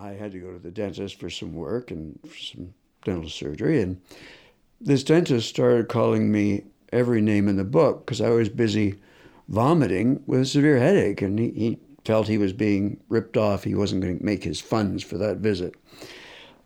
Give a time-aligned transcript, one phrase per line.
[0.00, 3.82] I had to go to the dentist for some work and some dental surgery.
[3.82, 4.00] And
[4.80, 8.96] this dentist started calling me every name in the book because I was busy
[9.48, 11.22] vomiting with a severe headache.
[11.22, 13.62] And he, he, felt he was being ripped off.
[13.62, 15.74] He wasn't going to make his funds for that visit.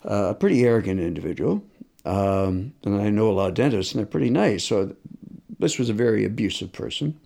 [0.05, 1.63] Uh, a pretty arrogant individual.
[2.05, 4.65] Um, and I know a lot of dentists, and they're pretty nice.
[4.65, 4.95] So
[5.59, 7.19] this was a very abusive person.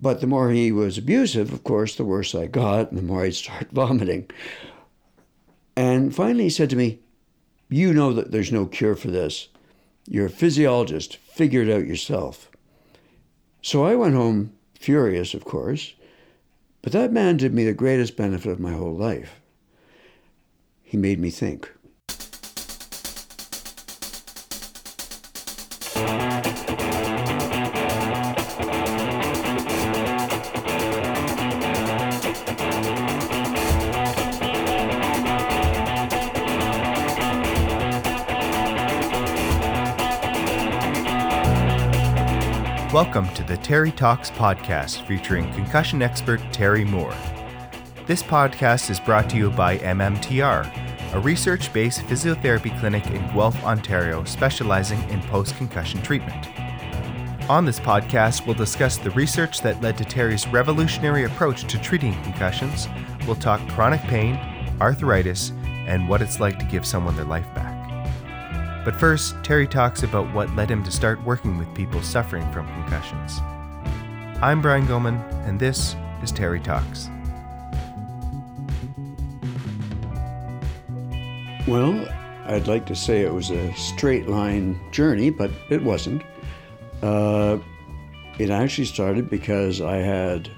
[0.00, 3.22] But the more he was abusive, of course, the worse I got, and the more
[3.22, 4.30] I'd start vomiting.
[5.76, 7.00] And finally, he said to me,
[7.68, 9.48] You know that there's no cure for this.
[10.06, 12.50] You're a physiologist, figure it out yourself.
[13.62, 15.94] So I went home furious, of course,
[16.82, 19.40] but that man did me the greatest benefit of my whole life.
[20.82, 21.72] He made me think.
[42.94, 47.12] Welcome to the Terry Talks podcast featuring concussion expert Terry Moore.
[48.06, 53.60] This podcast is brought to you by MMTR, a research based physiotherapy clinic in Guelph,
[53.64, 56.46] Ontario, specializing in post concussion treatment.
[57.50, 62.14] On this podcast, we'll discuss the research that led to Terry's revolutionary approach to treating
[62.22, 62.86] concussions.
[63.26, 64.36] We'll talk chronic pain,
[64.80, 65.50] arthritis,
[65.88, 67.73] and what it's like to give someone their life back.
[68.84, 72.66] But first, Terry talks about what led him to start working with people suffering from
[72.66, 73.38] concussions.
[74.42, 77.08] I'm Brian Goman, and this is Terry Talks.
[81.66, 82.06] Well,
[82.44, 86.22] I'd like to say it was a straight line journey, but it wasn't.
[87.02, 87.56] Uh,
[88.38, 90.50] it actually started because I had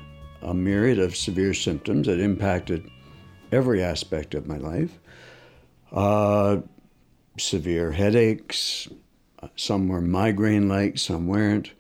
[0.43, 2.91] a myriad of severe symptoms that impacted
[3.53, 4.99] every aspect of my life.
[5.93, 6.63] Uh,
[7.39, 8.89] severe headaches.
[9.57, 11.73] Some were migraine like, some weren't.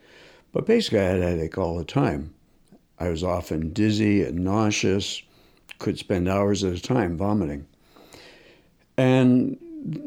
[0.53, 2.34] But basically, I had a headache all the time.
[2.99, 5.22] I was often dizzy and nauseous,
[5.78, 7.66] could spend hours at a time vomiting.
[8.97, 9.59] And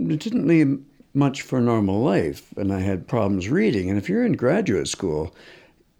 [0.10, 0.84] it didn't leave
[1.14, 3.90] much for normal life, and I had problems reading.
[3.90, 5.36] And if you're in graduate school,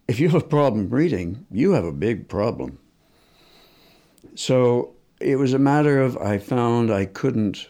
[0.08, 2.80] if you have a problem reading, you have a big problem.
[4.36, 7.68] So it was a matter of I found I couldn't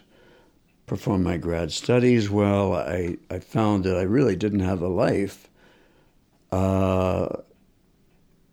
[0.90, 2.74] perform my grad studies well.
[2.74, 5.48] I, I found that I really didn't have a life.
[6.50, 7.28] Uh,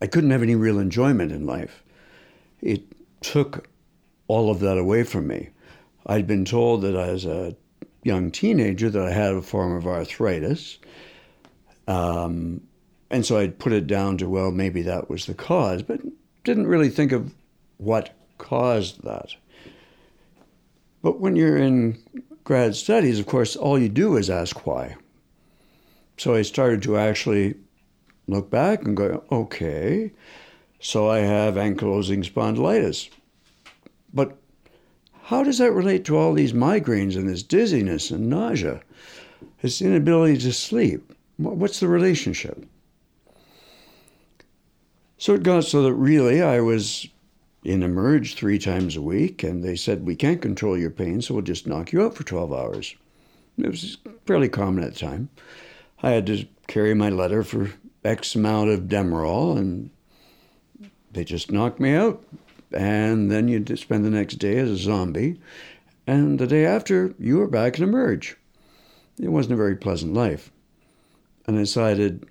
[0.03, 1.83] I couldn't have any real enjoyment in life.
[2.61, 2.83] It
[3.21, 3.67] took
[4.27, 5.49] all of that away from me.
[6.05, 7.55] I'd been told that as a
[8.03, 10.77] young teenager that I had a form of arthritis.
[11.87, 12.61] Um,
[13.09, 16.01] and so I'd put it down to, well, maybe that was the cause, but
[16.43, 17.33] didn't really think of
[17.77, 19.33] what caused that.
[21.01, 21.97] But when you're in
[22.47, 24.96] grad studies, of course, all you do is ask why.
[26.16, 27.56] So I started to actually
[28.25, 30.13] look back and go, okay,
[30.80, 33.09] so I have ankylosing spondylitis.
[34.13, 34.38] But
[35.24, 38.79] how does that relate to all these migraines and this dizziness and nausea?
[39.62, 41.14] This inability to sleep.
[41.35, 42.66] What's the relationship?
[45.18, 47.09] So it got so that really I was
[47.63, 51.34] in Emerge three times a week, and they said, We can't control your pain, so
[51.34, 52.95] we'll just knock you out for 12 hours.
[53.57, 55.29] It was fairly common at the time.
[56.03, 57.72] I had to carry my letter for
[58.03, 59.90] X amount of Demerol, and
[61.12, 62.23] they just knocked me out.
[62.72, 65.40] And then you'd spend the next day as a zombie,
[66.06, 68.38] and the day after, you were back in Emerge.
[69.19, 70.51] It wasn't a very pleasant life.
[71.47, 72.25] And I decided,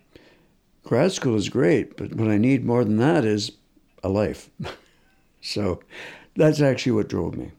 [0.84, 3.52] grad school is great, but what I need more than that is
[4.04, 4.50] a life.
[5.46, 5.80] So
[6.34, 7.52] that's actually what drove me.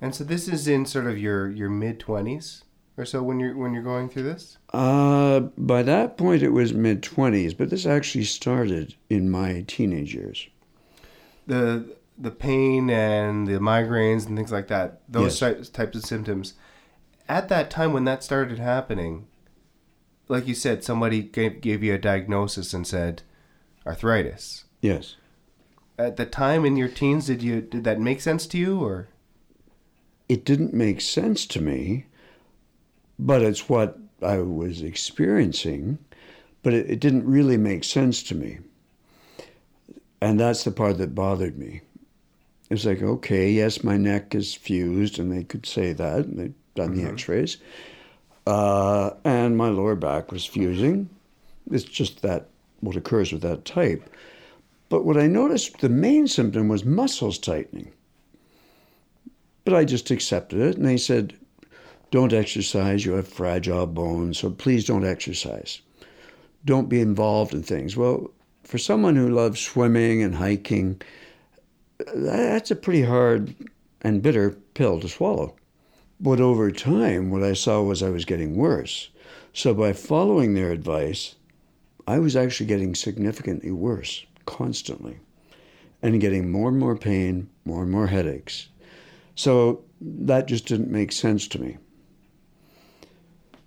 [0.00, 2.64] And so this is in sort of your, your mid twenties
[2.98, 4.58] or so when you're when you're going through this?
[4.72, 10.14] Uh, by that point, it was mid twenties, but this actually started in my teenage
[10.14, 10.48] years.
[11.46, 15.68] The the pain and the migraines and things like that, those yes.
[15.68, 16.54] types of symptoms.
[17.28, 19.26] At that time when that started happening,
[20.28, 23.22] like you said, somebody gave, gave you a diagnosis and said
[23.84, 24.64] arthritis.
[24.80, 25.16] Yes
[25.98, 29.08] at the time in your teens did you did that make sense to you or?
[30.28, 32.06] It didn't make sense to me
[33.18, 35.98] but it's what i was experiencing
[36.62, 38.58] but it, it didn't really make sense to me.
[40.20, 41.82] And that's the part that bothered me.
[42.68, 46.38] It was like okay yes my neck is fused and they could say that and
[46.38, 47.06] they'd done mm-hmm.
[47.06, 47.58] the x-rays.
[48.46, 51.08] Uh, and my lower back was fusing.
[51.70, 52.48] It's just that
[52.80, 54.08] what occurs with that type
[54.88, 57.92] but what I noticed, the main symptom was muscles tightening.
[59.64, 60.76] But I just accepted it.
[60.76, 61.34] And they said,
[62.12, 63.04] don't exercise.
[63.04, 65.80] You have fragile bones, so please don't exercise.
[66.64, 67.96] Don't be involved in things.
[67.96, 68.30] Well,
[68.62, 71.00] for someone who loves swimming and hiking,
[72.14, 73.54] that's a pretty hard
[74.02, 75.56] and bitter pill to swallow.
[76.20, 79.10] But over time, what I saw was I was getting worse.
[79.52, 81.34] So by following their advice,
[82.06, 85.18] I was actually getting significantly worse constantly
[86.02, 88.68] and getting more and more pain, more and more headaches.
[89.34, 91.78] So that just didn't make sense to me.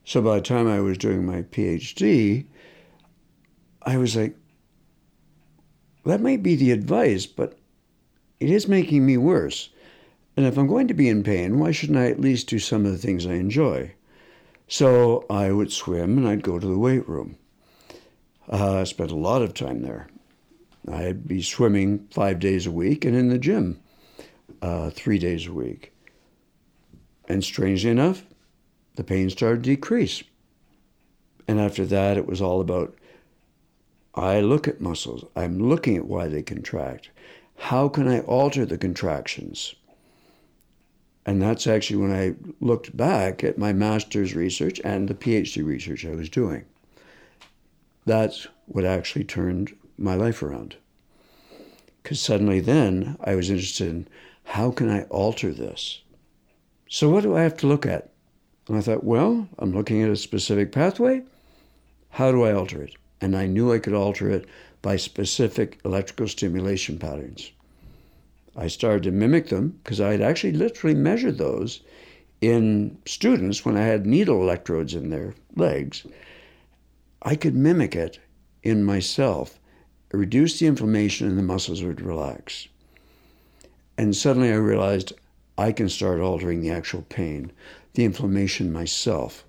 [0.05, 2.45] So by the time I was doing my PhD,
[3.83, 4.35] I was like,
[6.05, 7.57] that might be the advice, but
[8.39, 9.69] it is making me worse.
[10.35, 12.85] And if I'm going to be in pain, why shouldn't I at least do some
[12.85, 13.93] of the things I enjoy?
[14.67, 17.35] So I would swim and I'd go to the weight room.
[18.51, 20.07] Uh, I spent a lot of time there.
[20.87, 23.79] I'd be swimming five days a week and in the gym
[24.61, 25.93] uh, three days a week.
[27.27, 28.25] And strangely enough,
[28.95, 30.23] the pain started to decrease.
[31.47, 32.95] And after that, it was all about
[34.15, 37.09] I look at muscles, I'm looking at why they contract.
[37.55, 39.75] How can I alter the contractions?
[41.25, 46.05] And that's actually when I looked back at my master's research and the PhD research
[46.05, 46.65] I was doing.
[48.05, 50.75] That's what actually turned my life around.
[52.01, 54.07] Because suddenly then I was interested in
[54.45, 56.01] how can I alter this?
[56.87, 58.09] So, what do I have to look at?
[58.67, 61.23] And I thought, well, I'm looking at a specific pathway.
[62.09, 62.95] How do I alter it?
[63.21, 64.47] And I knew I could alter it
[64.81, 67.51] by specific electrical stimulation patterns.
[68.55, 71.81] I started to mimic them because I had actually literally measured those
[72.41, 76.05] in students when I had needle electrodes in their legs.
[77.21, 78.19] I could mimic it
[78.63, 79.58] in myself,
[80.17, 82.67] reduce the inflammation, and the muscles would relax.
[83.97, 85.13] And suddenly I realized
[85.57, 87.51] I can start altering the actual pain,
[87.93, 89.43] the inflammation myself,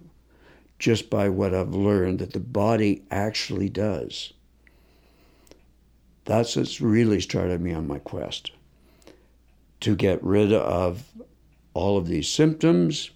[0.79, 4.33] just by what I've learned that the body actually does.
[6.25, 8.51] That's what's really started me on my quest
[9.81, 11.05] to get rid of
[11.75, 13.11] all of these symptoms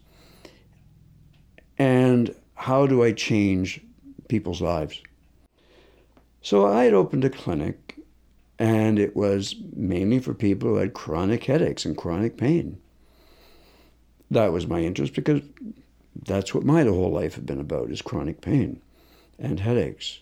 [1.78, 3.80] and how do I change
[4.28, 5.00] people's lives.
[6.44, 7.98] So I had opened a clinic
[8.58, 12.76] and it was mainly for people who had chronic headaches and chronic pain.
[14.30, 15.40] That was my interest because
[16.26, 18.82] that's what my whole life had been about is chronic pain
[19.38, 20.20] and headaches.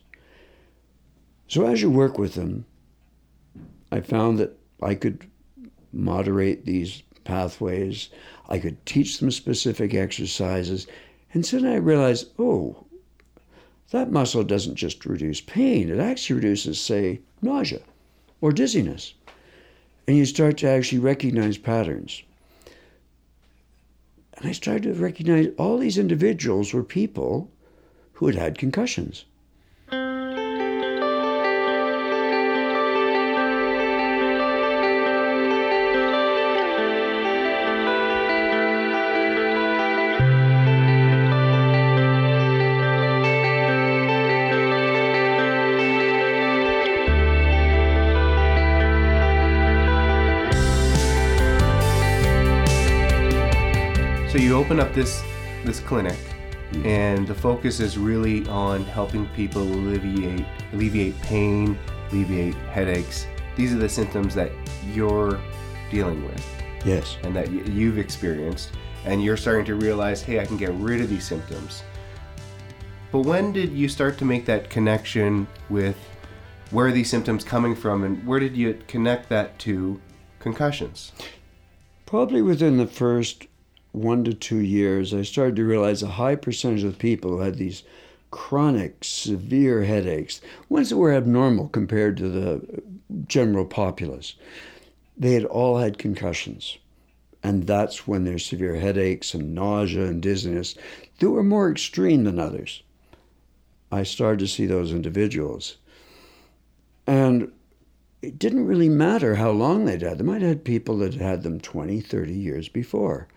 [1.49, 2.67] So as you work with them,
[3.91, 5.29] I found that I could
[5.93, 8.11] moderate these pathways.
[8.49, 10.87] I could teach them specific exercises.
[11.35, 12.87] And then I realized, oh,
[13.93, 17.81] that muscle doesn't just reduce pain, it actually reduces, say, nausea
[18.41, 19.15] or dizziness.
[20.09, 22.23] And you start to actually recognize patterns.
[24.37, 27.51] And I started to recognize all these individuals were people
[28.15, 29.25] who had had concussions.
[54.51, 55.23] Open up this
[55.65, 56.19] this clinic,
[56.73, 56.87] mm-hmm.
[56.87, 61.79] and the focus is really on helping people alleviate alleviate pain,
[62.11, 63.27] alleviate headaches.
[63.55, 64.51] These are the symptoms that
[64.93, 65.39] you're
[65.91, 66.45] dealing with.
[66.85, 67.17] Yes.
[67.23, 68.71] And that you've experienced,
[69.05, 71.83] and you're starting to realize, hey, I can get rid of these symptoms.
[73.13, 75.97] But when did you start to make that connection with
[76.71, 80.01] where are these symptoms coming from, and where did you connect that to
[80.39, 81.13] concussions?
[82.07, 83.47] Probably within the first
[83.93, 87.57] one to two years, I started to realize a high percentage of people who had
[87.57, 87.83] these
[88.31, 92.83] chronic, severe headaches, ones that were abnormal compared to the
[93.29, 94.35] general populace,
[95.17, 96.79] they had all had concussions.
[97.43, 100.75] And that's when their severe headaches and nausea and dizziness
[101.19, 102.83] that were more extreme than others.
[103.91, 105.77] I started to see those individuals.
[107.07, 107.53] And
[108.23, 110.31] it didn't really matter how long they'd had them.
[110.31, 113.29] I'd had people that had them 20, 30 years before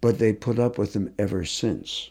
[0.00, 2.10] but they put up with them ever since.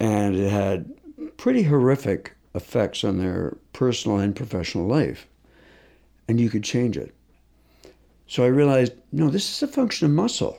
[0.00, 0.92] And it had
[1.36, 5.26] pretty horrific effects on their personal and professional life.
[6.28, 7.14] And you could change it.
[8.26, 10.58] So I realized no, this is a function of muscle.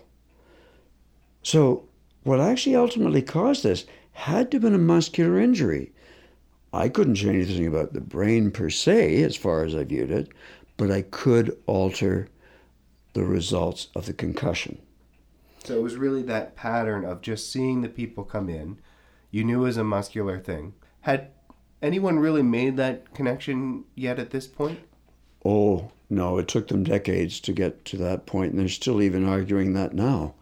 [1.41, 1.83] So,
[2.23, 5.91] what actually ultimately caused this had to have been a muscular injury.
[6.73, 10.29] I couldn't change anything about the brain per se, as far as I viewed it,
[10.77, 12.27] but I could alter
[13.13, 14.77] the results of the concussion.
[15.65, 18.79] So it was really that pattern of just seeing the people come in.
[19.31, 20.73] You knew it was a muscular thing.
[21.01, 21.31] Had
[21.81, 24.79] anyone really made that connection yet at this point?
[25.43, 29.27] Oh, no, it took them decades to get to that point, and they're still even
[29.27, 30.35] arguing that now.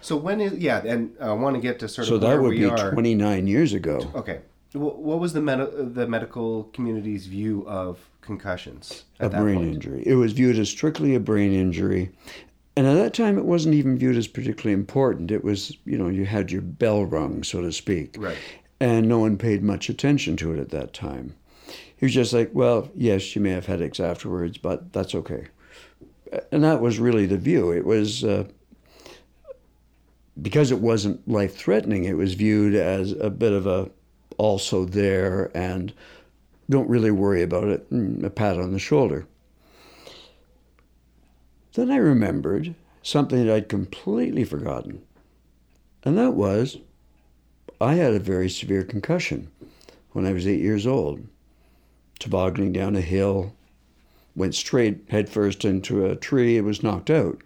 [0.00, 2.52] So when is yeah, and I want to get to sort of So that would
[2.52, 2.90] be are.
[2.90, 4.10] 29 years ago.
[4.14, 4.40] Okay,
[4.72, 9.74] what was the med- the medical community's view of concussions at a brain point?
[9.74, 10.02] injury.
[10.06, 12.12] It was viewed as strictly a brain injury.
[12.76, 15.30] And at that time, it wasn't even viewed as particularly important.
[15.30, 18.14] It was, you know, you had your bell rung, so to speak.
[18.18, 18.38] Right.
[18.78, 21.34] And no one paid much attention to it at that time.
[21.96, 25.48] He was just like, well, yes, you may have headaches afterwards, but that's okay.
[26.50, 27.72] And that was really the view.
[27.72, 28.44] It was, uh,
[30.40, 33.90] because it wasn't life threatening, it was viewed as a bit of a
[34.38, 35.92] also there and
[36.70, 39.26] don't really worry about it, mm, a pat on the shoulder.
[41.74, 45.02] Then I remembered something that I'd completely forgotten,
[46.04, 46.78] and that was
[47.80, 49.50] I had a very severe concussion
[50.12, 51.26] when I was eight years old.
[52.18, 53.54] Tobogganing down a hill,
[54.36, 57.42] went straight headfirst into a tree, and was knocked out.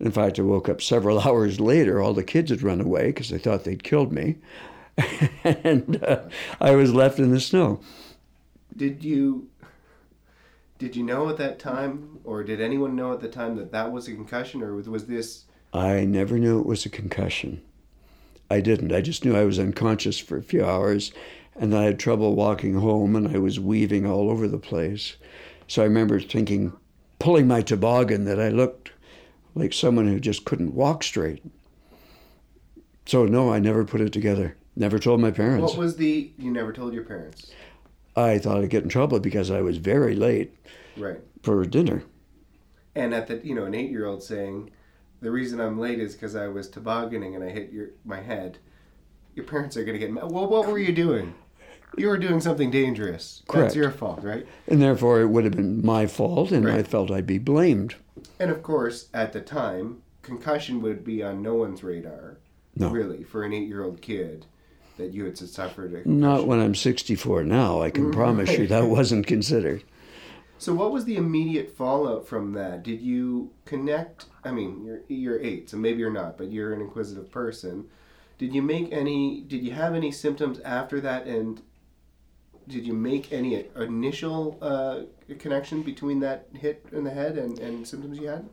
[0.00, 2.00] In fact, I woke up several hours later.
[2.00, 4.36] All the kids had run away because they thought they'd killed me.
[5.44, 6.22] and uh,
[6.60, 7.80] I was left in the snow.
[8.76, 9.47] Did you
[10.78, 13.92] did you know at that time, or did anyone know at the time that that
[13.92, 15.44] was a concussion, or was, this?
[15.72, 17.60] I never knew it was a concussion.
[18.50, 18.92] I didn't.
[18.92, 21.12] I just knew I was unconscious for a few hours
[21.58, 25.16] and that I had trouble walking home and I was weaving all over the place.
[25.66, 26.72] So I remember thinking,
[27.18, 28.92] pulling my toboggan, that I looked
[29.54, 31.42] like someone who just couldn't walk straight.
[33.06, 34.56] So, no, I never put it together.
[34.76, 35.72] Never told my parents.
[35.72, 36.30] What was the?
[36.38, 37.50] You never told your parents,
[38.18, 40.54] I thought I'd get in trouble because I was very late
[40.96, 41.18] right?
[41.42, 42.02] for dinner.
[42.94, 44.70] And at the you know an eight year old saying,
[45.20, 48.58] the reason I'm late is because I was tobogganing and I hit your my head.
[49.34, 50.30] Your parents are gonna get mad.
[50.30, 51.34] Well, what were you doing?
[51.96, 53.42] You were doing something dangerous.
[53.48, 53.68] Correct.
[53.68, 54.46] That's your fault, right?
[54.66, 57.94] And therefore, it would have been my fault, and I felt I'd be blamed.
[58.38, 62.38] And of course, at the time, concussion would be on no one's radar.
[62.76, 62.90] No.
[62.90, 64.46] Really, for an eight-year-old kid,
[64.98, 68.84] that you had suffered a Not when I'm 64 now, I can promise you that
[68.86, 69.82] wasn't considered.
[70.58, 72.82] So, what was the immediate fallout from that?
[72.82, 74.26] Did you connect?
[74.44, 77.86] I mean, you're you're eight, so maybe you're not, but you're an inquisitive person.
[78.38, 79.42] Did you make any?
[79.42, 81.26] Did you have any symptoms after that?
[81.26, 81.62] And
[82.66, 85.02] did you make any initial uh,
[85.38, 88.48] connection between that hit in the head and, and symptoms you had?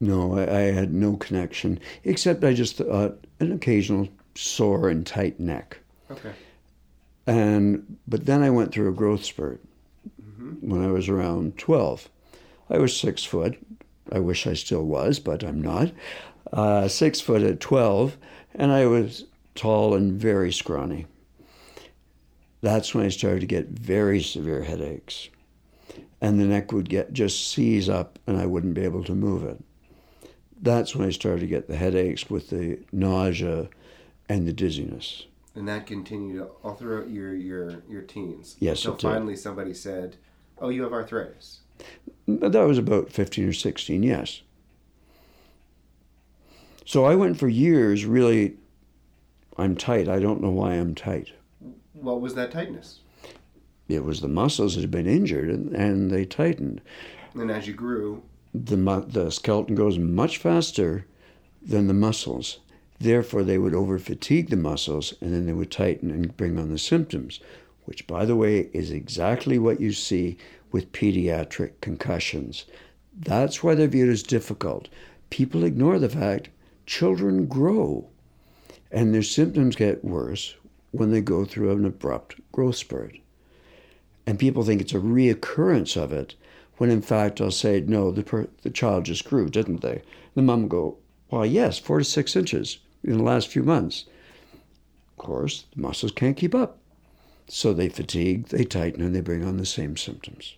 [0.00, 5.40] No, I, I had no connection, except I just thought an occasional sore and tight
[5.40, 5.80] neck.
[6.10, 6.32] Okay.
[7.26, 9.60] And but then I went through a growth spurt
[10.60, 12.08] when I was around 12.
[12.70, 13.58] I was six foot.
[14.10, 15.92] I wish I still was, but I'm not.
[16.52, 18.16] Uh, six foot at 12,
[18.54, 19.24] and I was
[19.54, 21.06] tall and very scrawny.
[22.62, 25.28] That's when I started to get very severe headaches.
[26.20, 29.44] And the neck would get just seize up, and I wouldn't be able to move
[29.44, 29.62] it.
[30.60, 33.68] That's when I started to get the headaches with the nausea
[34.28, 35.26] and the dizziness.
[35.58, 38.54] And that continued all throughout your your your teens.
[38.60, 39.06] Yes, Until it did.
[39.08, 40.16] finally somebody said,
[40.58, 41.62] "Oh, you have arthritis."
[42.28, 44.42] That was about 15 or 16, yes.
[46.84, 48.56] So I went for years really,
[49.56, 50.08] I'm tight.
[50.08, 51.32] I don't know why I'm tight.
[51.92, 53.00] What was that tightness?
[53.88, 56.82] It was the muscles that had been injured and, and they tightened.
[57.34, 58.22] And as you grew,
[58.54, 58.76] The,
[59.08, 61.06] the skeleton goes much faster
[61.62, 62.60] than the muscles.
[63.00, 66.68] Therefore, they would over fatigue the muscles and then they would tighten and bring on
[66.68, 67.38] the symptoms,
[67.84, 70.36] which, by the way, is exactly what you see
[70.72, 72.64] with pediatric concussions.
[73.16, 74.88] That's why they're viewed as difficult.
[75.30, 76.48] People ignore the fact
[76.86, 78.08] children grow
[78.90, 80.56] and their symptoms get worse
[80.90, 83.16] when they go through an abrupt growth spurt.
[84.26, 86.34] And people think it's a reoccurrence of it,
[86.78, 90.02] when in fact I'll say, no, the, per- the child just grew, didn't they?
[90.34, 90.96] The mom will go,
[91.30, 94.06] well, yes, four to six inches in the last few months.
[95.10, 96.78] Of course, the muscles can't keep up.
[97.48, 100.56] So they fatigue, they tighten, and they bring on the same symptoms.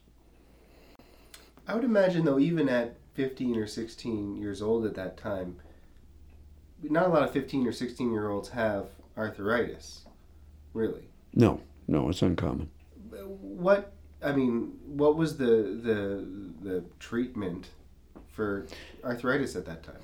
[1.68, 5.56] I would imagine though, even at 15 or 16 years old at that time,
[6.82, 10.06] not a lot of 15 or 16 year olds have arthritis,
[10.74, 11.08] really.
[11.34, 12.70] No, no, it's uncommon.
[13.10, 13.92] What
[14.22, 16.26] I mean, what was the the
[16.60, 17.68] the treatment
[18.32, 18.66] for
[19.04, 20.02] arthritis at that time?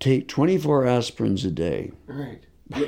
[0.00, 1.92] Take 24 aspirins a day.
[2.06, 2.42] Right.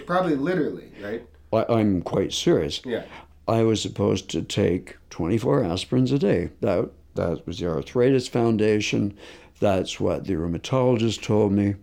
[0.07, 1.27] Probably literally, right?
[1.53, 2.81] I'm quite serious.
[2.85, 3.05] Yeah.
[3.47, 6.51] I was supposed to take 24 aspirins a day.
[6.61, 9.17] That, that was the Arthritis Foundation.
[9.61, 11.75] That's what the rheumatologist told me.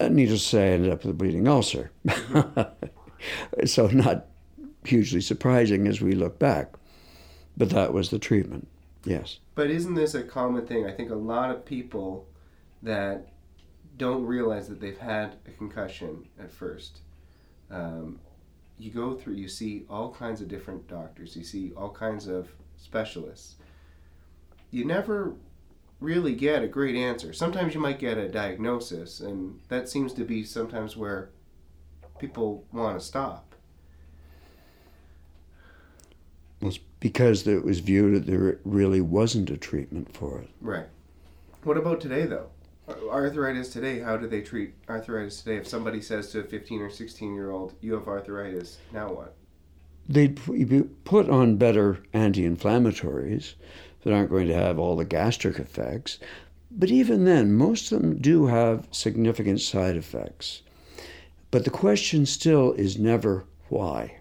[0.00, 1.92] uh, needless to say, I ended up with a bleeding ulcer.
[3.64, 4.26] so, not
[4.84, 6.74] hugely surprising as we look back.
[7.56, 8.68] But that was the treatment,
[9.04, 9.38] yes.
[9.54, 10.86] But isn't this a common thing?
[10.86, 12.26] I think a lot of people
[12.82, 13.28] that
[13.96, 17.00] don't realize that they've had a concussion at first.
[17.70, 18.20] Um,
[18.78, 22.48] you go through, you see all kinds of different doctors, you see all kinds of
[22.76, 23.56] specialists.
[24.70, 25.34] You never
[26.00, 27.32] really get a great answer.
[27.32, 31.30] Sometimes you might get a diagnosis, and that seems to be sometimes where
[32.18, 33.54] people want to stop.
[36.60, 40.50] Well, it's because it was viewed that there really wasn't a treatment for it.
[40.60, 40.86] Right.
[41.64, 42.48] What about today, though?
[42.88, 45.56] Arthritis today, how do they treat arthritis today?
[45.56, 49.34] If somebody says to a 15 or 16 year old, you have arthritis, now what?
[50.08, 50.38] They'd
[51.04, 53.54] put on better anti inflammatories
[54.02, 56.20] that aren't going to have all the gastric effects.
[56.70, 60.62] But even then, most of them do have significant side effects.
[61.50, 64.18] But the question still is never why.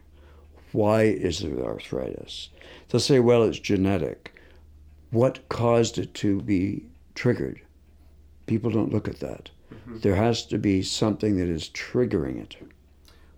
[0.71, 2.49] Why is there arthritis?
[2.89, 4.33] They'll say, well, it's genetic.
[5.11, 7.61] What caused it to be triggered?
[8.45, 9.49] People don't look at that.
[9.73, 9.99] Mm-hmm.
[9.99, 12.55] There has to be something that is triggering it.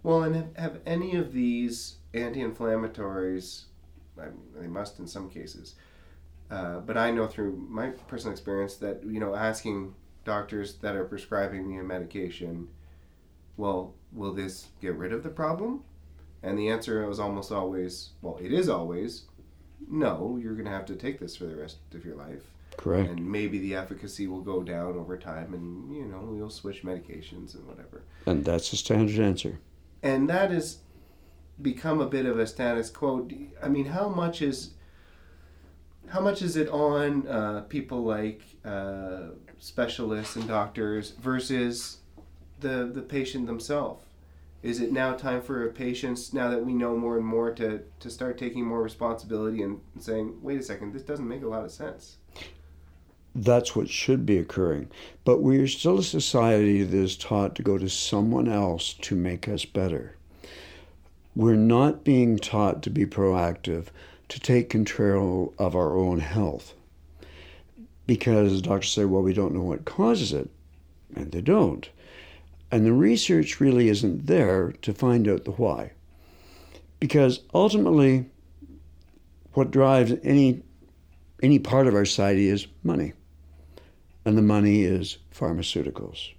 [0.03, 3.63] Well, and have, have any of these anti inflammatories,
[4.59, 5.75] they must in some cases,
[6.49, 11.05] uh, but I know through my personal experience that, you know, asking doctors that are
[11.05, 12.67] prescribing me a medication,
[13.57, 15.83] well, will this get rid of the problem?
[16.43, 19.23] And the answer was almost always, well, it is always,
[19.89, 22.43] no, you're going to have to take this for the rest of your life.
[22.77, 23.09] Correct.
[23.09, 27.55] And maybe the efficacy will go down over time and, you know, you'll switch medications
[27.55, 28.03] and whatever.
[28.25, 29.59] And that's the standard answer.
[30.03, 30.79] And that has
[31.61, 33.27] become a bit of a status quo.
[33.61, 34.71] I mean, how much is
[36.09, 41.97] how much is it on uh, people like uh, specialists and doctors versus
[42.59, 44.03] the the patient themselves?
[44.63, 48.09] Is it now time for patients, now that we know more and more, to, to
[48.09, 51.71] start taking more responsibility and saying, wait a second, this doesn't make a lot of
[51.71, 52.17] sense?
[53.39, 54.89] That's what should be occurring.
[55.23, 59.15] But we are still a society that is taught to go to someone else to
[59.15, 60.15] make us better.
[61.35, 63.89] We're not being taught to be proactive,
[64.29, 66.73] to take control of our own health.
[68.07, 70.49] Because doctors say, well, we don't know what causes it,
[71.15, 71.87] and they don't.
[72.71, 75.91] And the research really isn't there to find out the why.
[76.99, 78.31] Because ultimately,
[79.53, 80.63] what drives any,
[81.43, 83.13] any part of our society is money.
[84.27, 86.33] And the money is pharmaceuticals.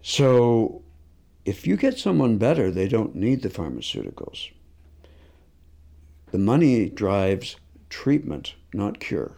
[0.00, 0.82] So
[1.44, 4.48] if you get someone better, they don't need the pharmaceuticals.
[6.30, 7.56] The money drives
[7.88, 9.32] treatment, not cure.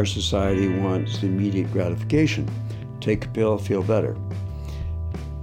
[0.00, 2.48] Our society wants immediate gratification.
[3.02, 4.16] Take a pill, feel better.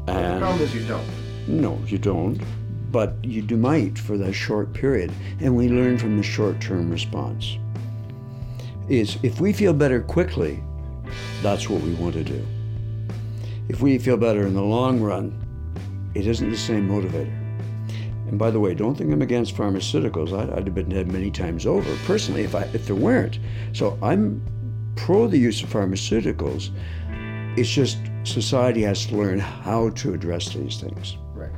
[0.08, 1.08] And the problem is you don't.
[1.48, 2.42] No, you don't
[2.92, 5.12] but you do might for that short period.
[5.42, 7.60] And we learn from the short term response.
[8.90, 10.64] Is if we feel better quickly,
[11.44, 12.44] that's what we want to do.
[13.70, 15.40] If we feel better in the long run,
[16.16, 17.37] it isn't the same motivator.
[18.28, 20.38] And by the way, don't think I'm against pharmaceuticals.
[20.38, 23.40] I'd, I'd have been dead many times over, personally, if, I, if there weren't.
[23.74, 24.42] So I'm
[24.98, 26.72] pro the use of pharmaceuticals.
[27.58, 31.52] It's just society has to learn how to address these things Right.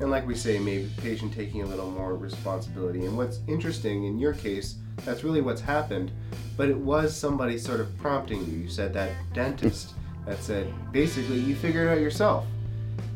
[0.00, 3.06] and like we say, maybe patient taking a little more responsibility.
[3.06, 6.12] And what's interesting in your case, that's really what's happened,
[6.56, 8.58] but it was somebody sort of prompting you.
[8.58, 9.94] You said that dentist
[10.26, 12.44] that said basically you figured it out yourself.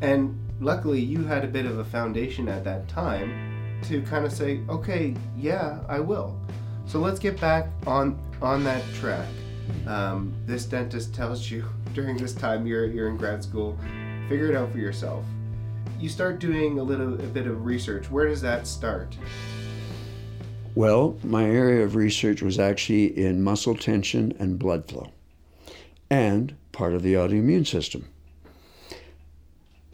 [0.01, 4.33] And luckily you had a bit of a foundation at that time to kind of
[4.33, 6.39] say, okay, yeah, I will.
[6.87, 9.29] So let's get back on on that track.
[9.87, 11.65] Um, this dentist tells you
[11.95, 13.79] during this time you're you're in grad school,
[14.29, 15.25] figure it out for yourself
[15.99, 18.11] you start doing a little a bit of research.
[18.11, 19.17] Where does that start?
[20.75, 25.11] Well, my area of research was actually in muscle tension and blood flow,
[26.11, 28.09] and part of the autoimmune system.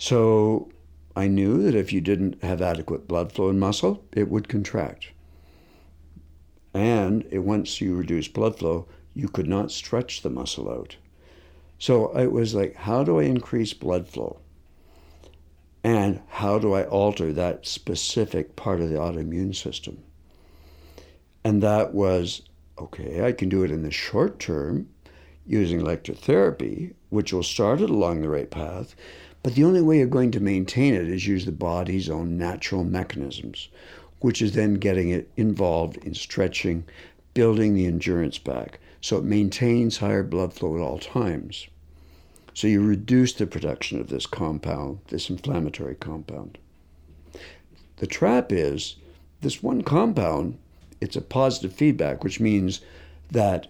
[0.03, 0.69] So
[1.15, 5.13] I knew that if you didn't have adequate blood flow in muscle, it would contract.
[6.75, 10.97] And it, once you reduce blood flow, you could not stretch the muscle out.
[11.79, 14.41] So it was like, how do I increase blood flow?
[15.85, 20.03] And how do I alter that specific part of the autoimmune system?
[21.45, 22.43] And that was
[22.77, 24.89] okay, I can do it in the short term
[25.47, 28.97] using electrotherapy, which will start it along the right path,
[29.43, 32.85] but the only way you're going to maintain it is use the body's own natural
[32.85, 33.69] mechanisms,
[34.21, 36.85] which is then getting it involved in stretching,
[37.35, 41.67] building the endurance back, so it maintains higher blood flow at all times.
[42.55, 46.59] So you reduce the production of this compound, this inflammatory compound.
[47.97, 48.97] The trap is
[49.41, 50.59] this one compound,
[51.01, 52.81] it's a positive feedback, which means
[53.31, 53.67] that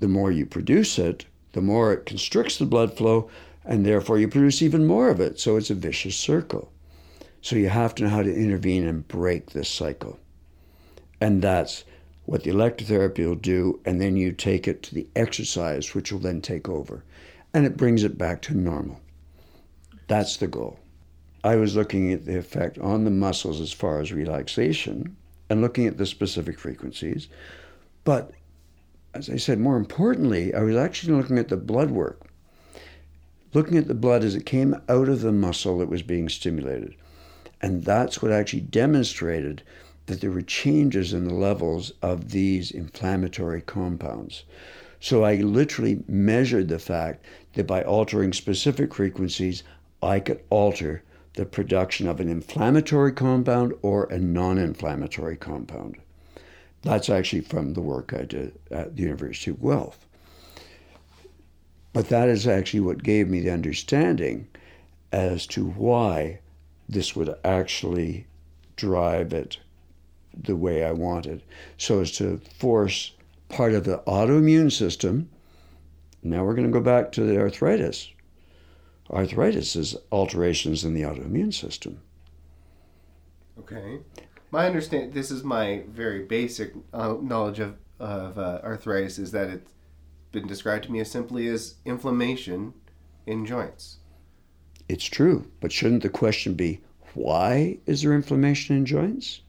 [0.00, 3.30] the more you produce it, the more it constricts the blood flow,
[3.66, 5.40] and therefore you produce even more of it.
[5.40, 6.72] So it's a vicious circle.
[7.42, 10.18] So you have to know how to intervene and break this cycle.
[11.20, 11.84] And that's
[12.24, 16.18] what the electrotherapy will do, and then you take it to the exercise, which will
[16.18, 17.04] then take over.
[17.54, 19.00] And it brings it back to normal.
[20.08, 20.78] That's the goal.
[21.44, 25.16] I was looking at the effect on the muscles as far as relaxation
[25.48, 27.28] and looking at the specific frequencies.
[28.02, 28.32] But
[29.14, 32.26] as I said, more importantly, I was actually looking at the blood work
[33.56, 36.94] looking at the blood as it came out of the muscle that was being stimulated.
[37.62, 39.62] And that's what actually demonstrated
[40.04, 44.44] that there were changes in the levels of these inflammatory compounds.
[45.00, 49.62] So I literally measured the fact that by altering specific frequencies,
[50.02, 55.96] I could alter the production of an inflammatory compound or a non inflammatory compound.
[56.82, 60.05] That's actually from the work I did at the University of Guelph.
[61.96, 64.48] But that is actually what gave me the understanding
[65.12, 66.40] as to why
[66.86, 68.26] this would actually
[68.76, 69.56] drive it
[70.36, 71.42] the way I wanted.
[71.78, 73.12] So as to force
[73.48, 75.30] part of the autoimmune system.
[76.22, 78.10] Now we're going to go back to the arthritis.
[79.08, 82.02] Arthritis is alterations in the autoimmune system.
[83.58, 84.00] Okay.
[84.50, 89.48] My understanding, this is my very basic uh, knowledge of, of uh, arthritis, is that
[89.48, 89.72] it's
[90.36, 92.74] been described to me as simply as inflammation
[93.26, 93.96] in joints.
[94.86, 96.80] It's true, but shouldn't the question be
[97.14, 99.40] why is there inflammation in joints?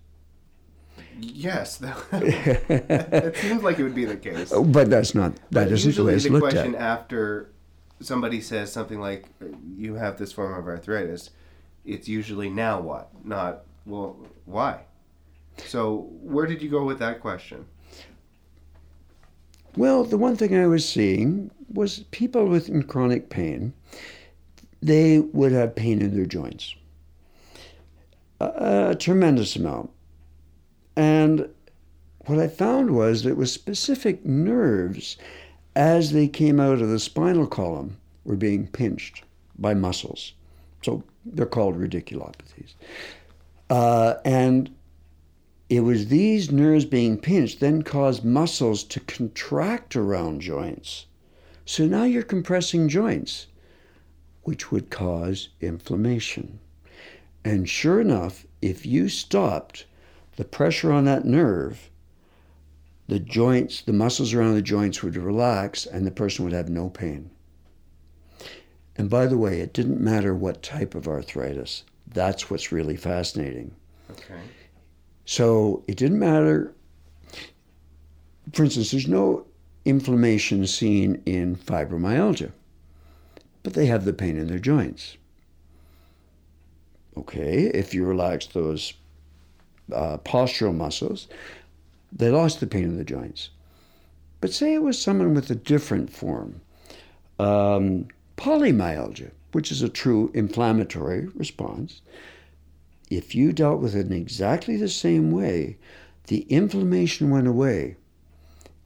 [1.19, 4.54] Yes, that, seems like it would be the case.
[4.54, 5.34] Oh, but that's not.
[5.52, 6.82] That isn't the way it's the question at.
[6.82, 7.50] after
[8.00, 9.26] somebody says something like,
[9.76, 11.32] "You have this form of arthritis,"
[11.86, 14.82] it's usually now what, not well, why.
[15.65, 17.65] So, where did you go with that question?
[19.78, 23.74] Well, the one thing I was seeing was people with chronic pain,
[24.82, 26.74] they would have pain in their joints.
[28.40, 29.92] A, a tremendous amount.
[30.96, 31.48] And
[32.26, 35.16] what I found was that it was specific nerves
[35.76, 39.24] as they came out of the spinal column were being pinched
[39.60, 40.34] by muscles.
[40.82, 42.74] So they're called radiculopathies.
[43.70, 44.74] Uh, and
[45.69, 51.06] it was these nerves being pinched then caused muscles to contract around joints.
[51.65, 53.47] So now you're compressing joints,
[54.43, 56.60] which would cause inflammation.
[57.43, 59.86] And sure enough, if you stopped
[60.38, 61.89] the pressure on that nerve,
[63.08, 66.89] the joints, the muscles around the joints would relax and the person would have no
[66.89, 67.30] pain.
[68.95, 71.84] And by the way, it didn't matter what type of arthritis.
[72.08, 73.75] That's what's really fascinating.
[74.12, 74.39] Okay.
[75.28, 76.74] So it didn't matter.
[78.54, 79.46] For instance, there's no
[79.84, 82.52] inflammation seen in fibromyalgia,
[83.62, 85.18] but they have the pain in their joints.
[87.18, 88.94] Okay, if you relax those
[89.94, 91.28] uh, postural muscles,
[92.12, 93.50] they lost the pain in the joints.
[94.40, 96.62] But say it was someone with a different form,
[97.38, 102.02] um, polymyalgia, which is a true inflammatory response,
[103.10, 105.78] if you dealt with it in exactly the same way,
[106.28, 107.96] the inflammation went away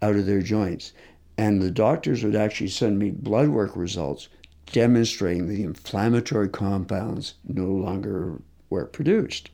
[0.01, 0.93] out of their joints.
[1.37, 4.29] And the doctors would actually send me blood work results
[4.67, 9.49] demonstrating the inflammatory compounds no longer were produced.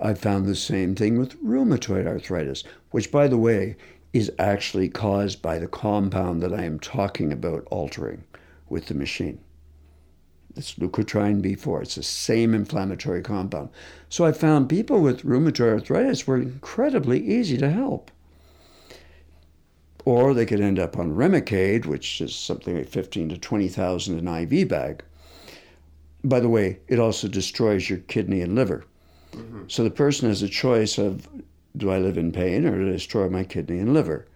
[0.00, 3.76] I found the same thing with rheumatoid arthritis, which, by the way,
[4.12, 8.24] is actually caused by the compound that I am talking about altering
[8.68, 9.40] with the machine.
[10.56, 11.82] It's leukotriene B4.
[11.82, 13.70] It's the same inflammatory compound.
[14.08, 18.10] So I found people with rheumatoid arthritis were incredibly easy to help.
[20.04, 24.52] Or they could end up on Remicade, which is something like 15 to 20,000 an
[24.52, 25.02] IV bag.
[26.22, 28.84] By the way, it also destroys your kidney and liver.
[29.32, 29.64] Mm-hmm.
[29.68, 31.28] So the person has a choice of
[31.76, 34.26] do I live in pain or do I destroy my kidney and liver?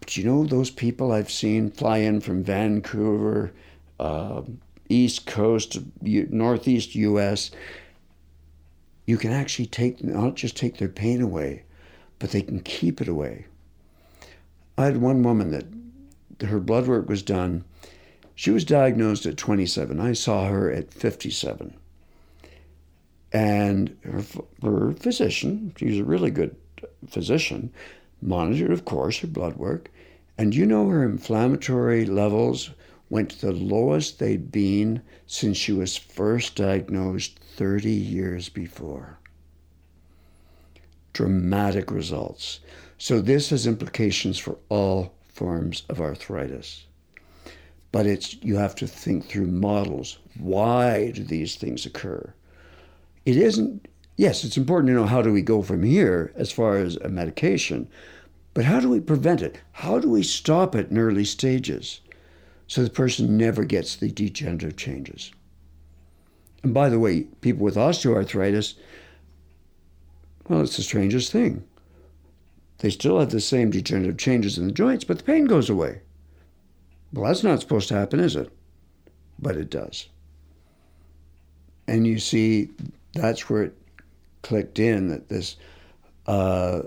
[0.00, 3.52] But you know, those people I've seen fly in from Vancouver,
[3.98, 4.42] uh,
[4.88, 7.50] East Coast, Northeast U.S.,
[9.06, 11.62] you can actually take not just take their pain away,
[12.18, 13.46] but they can keep it away.
[14.76, 17.64] I had one woman that her blood work was done.
[18.34, 20.00] She was diagnosed at 27.
[20.00, 21.74] I saw her at 57.
[23.32, 24.22] And her,
[24.62, 26.56] her physician, she's a really good
[27.08, 27.72] physician,
[28.20, 29.90] monitored, of course, her blood work.
[30.36, 32.70] And you know her inflammatory levels
[33.08, 39.18] went to the lowest they'd been since she was first diagnosed 30 years before.
[41.12, 42.60] Dramatic results.
[42.98, 46.86] So, this has implications for all forms of arthritis.
[47.92, 50.18] But it's you have to think through models.
[50.38, 52.34] Why do these things occur?
[53.24, 56.76] It isn't yes, it's important to know how do we go from here as far
[56.78, 57.88] as a medication,
[58.54, 59.60] but how do we prevent it?
[59.72, 62.00] How do we stop it in early stages
[62.66, 65.32] so the person never gets the degenerative changes?
[66.62, 68.74] And by the way, people with osteoarthritis,
[70.48, 71.64] well, it's the strangest thing.
[72.78, 76.00] They still have the same degenerative changes in the joints, but the pain goes away.
[77.12, 78.50] Well, that's not supposed to happen, is it?
[79.38, 80.08] But it does.
[81.88, 82.70] And you see,
[83.14, 83.78] that's where it
[84.42, 85.56] clicked in that this
[86.26, 86.82] uh,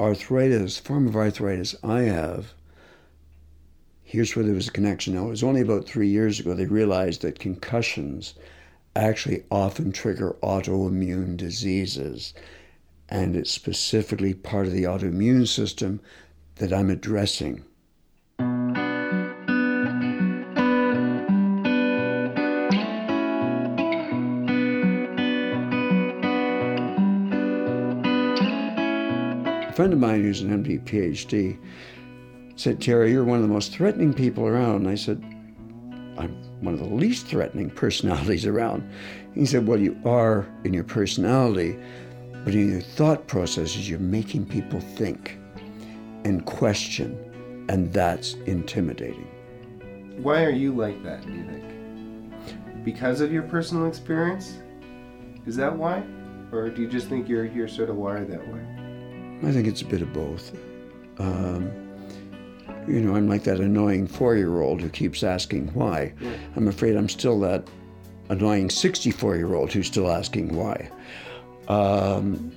[0.00, 2.54] arthritis, form of arthritis I have,
[4.12, 5.14] here's where there was a connection.
[5.14, 8.34] Now, it was only about three years ago they realized that concussions
[8.94, 12.34] actually often trigger autoimmune diseases.
[13.08, 15.98] And it's specifically part of the autoimmune system
[16.56, 17.64] that I'm addressing.
[29.68, 31.56] A friend of mine who's an MD PhD
[32.56, 34.76] said, Terry, you're one of the most threatening people around.
[34.76, 35.22] And I said,
[36.18, 38.88] I'm one of the least threatening personalities around.
[39.34, 41.78] He said, Well, you are in your personality,
[42.44, 45.38] but in your thought processes, you're making people think
[46.24, 49.28] and question, and that's intimidating.
[50.22, 52.84] Why are you like that, do you think?
[52.84, 54.58] Because of your personal experience?
[55.46, 56.04] Is that why?
[56.52, 58.60] Or do you just think you're, you're sort of wired that way?
[59.48, 60.54] I think it's a bit of both.
[61.18, 61.81] Um,
[62.86, 66.12] you know, I'm like that annoying four year old who keeps asking why.
[66.20, 66.30] Yeah.
[66.56, 67.68] I'm afraid I'm still that
[68.28, 70.90] annoying 64 year old who's still asking why.
[71.68, 72.52] Um,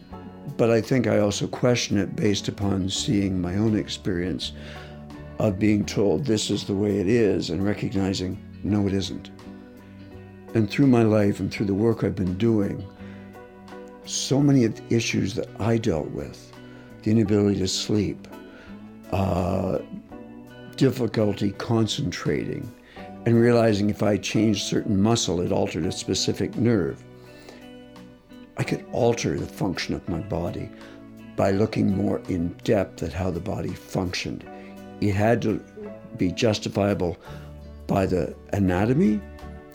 [0.58, 4.54] but I think I also question it based upon seeing my own experience
[5.40, 9.30] of being told this is the way it is and recognizing no, it isn't.
[10.56, 12.84] And through my life and through the work I've been doing,
[14.06, 16.52] so many of the issues that I dealt with
[17.04, 18.28] the inability to sleep,
[19.12, 19.80] uh,
[20.78, 22.72] difficulty concentrating,
[23.26, 27.04] and realizing if I changed certain muscle, it altered a specific nerve.
[28.58, 30.70] I could alter the function of my body
[31.36, 34.46] by looking more in depth at how the body functioned.
[35.02, 35.64] It had to
[36.18, 37.18] be justifiable
[37.88, 39.20] by the anatomy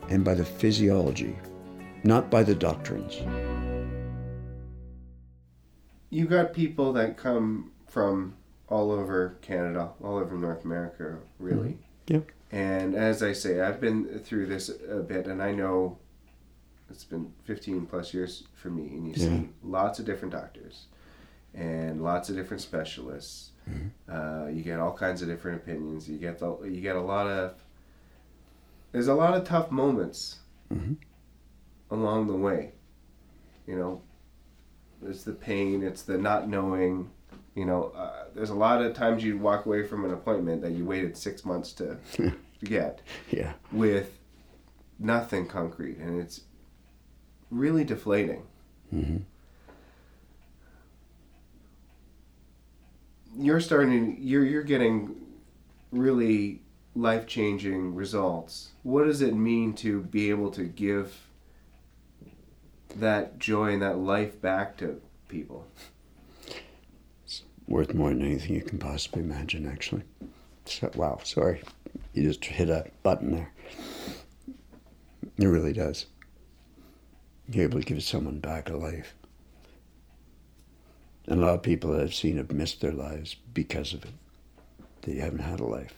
[0.09, 1.37] and by the physiology,
[2.03, 3.21] not by the doctrines
[6.11, 8.35] you got people that come from
[8.71, 11.77] all over Canada, all over North America, really.
[12.09, 12.15] Mm-hmm.
[12.15, 12.19] Yeah.
[12.51, 15.97] And as I say, I've been through this a bit, and I know
[16.89, 19.29] it's been 15 plus years for me, and you yeah.
[19.29, 20.85] see lots of different doctors
[21.53, 23.51] and lots of different specialists.
[23.69, 23.87] Mm-hmm.
[24.11, 26.09] Uh, you get all kinds of different opinions.
[26.09, 27.53] You get the, you get a lot of
[28.91, 30.39] there's a lot of tough moments
[30.71, 30.93] mm-hmm.
[31.89, 32.71] along the way.
[33.67, 34.01] You know,
[35.05, 35.83] it's the pain.
[35.83, 37.09] It's the not knowing.
[37.55, 40.71] You know, uh, there's a lot of times you walk away from an appointment that
[40.71, 41.97] you waited six months to
[42.63, 43.01] get.
[43.29, 43.53] Yeah.
[43.71, 44.17] With
[44.99, 46.41] nothing concrete, and it's
[47.49, 48.43] really deflating.
[48.93, 49.17] Mm-hmm.
[53.37, 54.17] You're starting.
[54.19, 55.15] You're you're getting
[55.91, 56.61] really
[56.95, 58.69] life changing results.
[58.83, 61.15] What does it mean to be able to give
[62.99, 65.67] that joy and that life back to people.
[67.71, 70.03] Worth more than anything you can possibly imagine, actually.
[70.65, 71.63] So, wow, sorry.
[72.13, 73.53] You just hit a button there.
[75.37, 76.07] It really does.
[77.47, 79.15] You're able to give someone back a life.
[81.27, 84.11] And a lot of people that I've seen have missed their lives because of it.
[85.03, 85.95] They haven't had a life.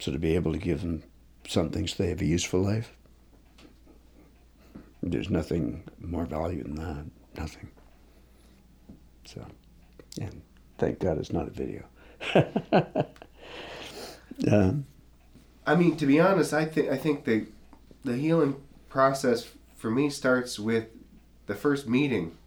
[0.00, 1.02] So to be able to give them
[1.48, 2.92] something so they have a useful life,
[5.02, 7.06] there's nothing more value than that.
[7.38, 7.70] Nothing.
[9.24, 9.46] So,
[10.20, 10.42] and
[10.78, 11.84] thank God it's not a video.
[14.50, 14.86] um,
[15.66, 17.46] I mean, to be honest, I think I think the
[18.04, 18.56] the healing
[18.88, 20.86] process for me starts with
[21.46, 22.38] the first meeting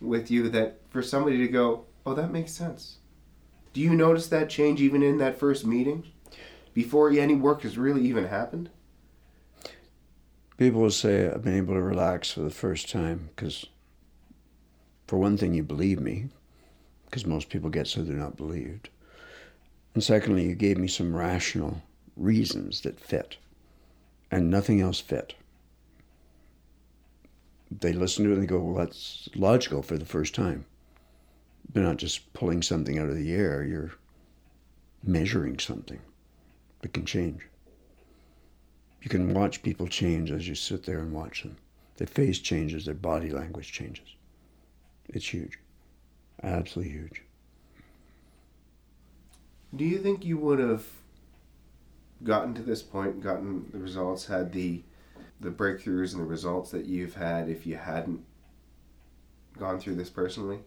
[0.00, 0.48] with you.
[0.48, 2.96] That for somebody to go, oh, that makes sense.
[3.72, 6.04] Do you notice that change even in that first meeting?
[6.72, 8.70] Before any work has really even happened?
[10.58, 13.66] People will say I've been able to relax for the first time because,
[15.06, 16.30] for one thing, you believe me,
[17.16, 18.90] because most people get so they're not believed.
[19.94, 21.82] And secondly, you gave me some rational
[22.14, 23.38] reasons that fit,
[24.30, 25.32] and nothing else fit.
[27.70, 30.66] They listen to it and they go, well, that's logical for the first time.
[31.72, 33.94] They're not just pulling something out of the air, you're
[35.02, 36.00] measuring something
[36.82, 37.48] that can change.
[39.00, 41.56] You can watch people change as you sit there and watch them.
[41.96, 44.16] Their face changes, their body language changes.
[45.08, 45.58] It's huge.
[46.42, 47.22] Absolutely huge.
[49.74, 50.86] Do you think you would have
[52.22, 54.82] gotten to this point, gotten the results, had the
[55.40, 58.24] the breakthroughs and the results that you've had if you hadn't
[59.58, 60.60] gone through this personally?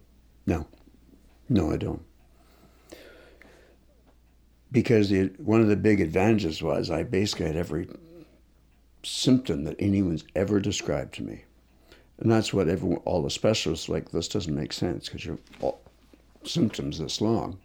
[0.46, 0.68] No.
[1.48, 2.04] No, I don't.
[4.72, 7.90] Because the, one of the big advantages was I basically had every
[9.04, 11.46] symptom that anyone's ever described to me.
[12.20, 15.38] And that's what everyone, all the specialists like, this doesn't make sense because your
[16.44, 17.58] symptoms this long.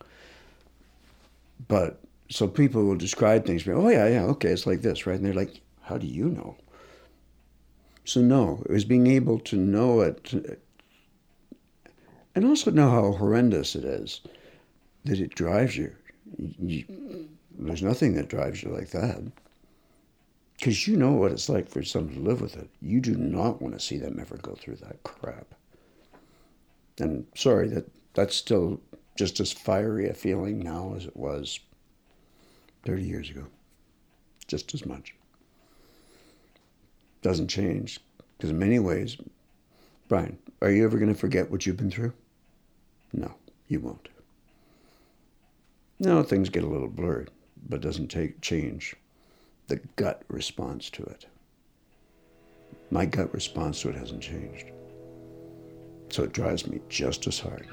[1.66, 5.16] But so people will describe things, oh, yeah, yeah, okay, it's like this, right?
[5.16, 6.56] And they're like, how do you know?
[8.04, 10.54] So, no, it was being able to know it uh,
[12.34, 14.20] and also know how horrendous it is
[15.04, 15.94] that it drives you.
[16.58, 16.84] you
[17.56, 19.22] there's nothing that drives you like that.
[20.56, 22.70] Because you know what it's like for someone to live with it.
[22.80, 25.54] You do not want to see them ever go through that crap.
[26.98, 28.80] And sorry that that's still
[29.18, 31.60] just as fiery a feeling now as it was
[32.84, 33.46] 30 years ago.
[34.46, 35.14] Just as much.
[37.22, 38.00] Doesn't change.
[38.36, 39.16] Because in many ways,
[40.08, 42.12] Brian, are you ever going to forget what you've been through?
[43.12, 43.34] No,
[43.68, 44.08] you won't.
[45.98, 47.26] No, things get a little blurry,
[47.68, 48.94] but doesn't take change
[49.66, 51.26] the gut response to it.
[52.90, 54.66] My gut response to it hasn't changed.
[56.10, 57.66] So it drives me just as hard.